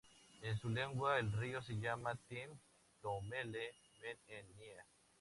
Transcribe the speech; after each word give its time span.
En 0.41 0.57
su 0.57 0.67
lengua, 0.69 1.19
el 1.19 1.31
río 1.31 1.61
se 1.61 1.77
llama 1.77 2.15
"Teem.toomele 2.27 3.71
men.en.nye". 4.01 4.77